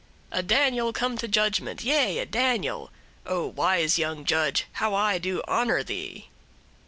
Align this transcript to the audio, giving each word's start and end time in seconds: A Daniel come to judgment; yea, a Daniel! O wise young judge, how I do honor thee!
A 0.31 0.41
Daniel 0.41 0.93
come 0.93 1.15
to 1.19 1.27
judgment; 1.27 1.83
yea, 1.83 2.17
a 2.17 2.25
Daniel! 2.25 2.89
O 3.23 3.45
wise 3.45 3.99
young 3.99 4.25
judge, 4.25 4.65
how 4.71 4.95
I 4.95 5.19
do 5.19 5.43
honor 5.47 5.83
thee! 5.83 6.27